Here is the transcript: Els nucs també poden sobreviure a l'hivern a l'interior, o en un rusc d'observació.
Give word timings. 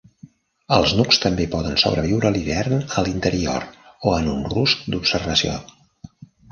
Els 0.77 0.93
nucs 0.99 1.19
també 1.25 1.45
poden 1.51 1.77
sobreviure 1.83 2.31
a 2.31 2.33
l'hivern 2.39 2.81
a 2.81 3.05
l'interior, 3.09 3.69
o 4.13 4.19
en 4.23 4.35
un 4.35 4.43
rusc 4.57 4.93
d'observació. 4.95 5.59